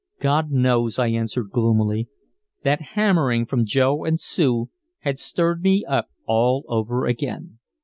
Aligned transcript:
"God 0.19 0.49
knows," 0.49 0.97
I 0.97 1.09
answered 1.09 1.51
gloomily. 1.51 2.09
That 2.63 2.81
hammering 2.95 3.45
from 3.45 3.65
Joe 3.65 4.03
and 4.03 4.19
Sue 4.19 4.71
had 5.01 5.19
stirred 5.19 5.61
me 5.61 5.85
up 5.85 6.07
all 6.25 6.63
over 6.67 7.05
again. 7.05 7.59